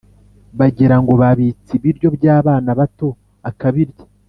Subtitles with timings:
[0.59, 3.07] bagira ngo babitse ibiryo by'abana bato
[3.49, 4.03] akabirya;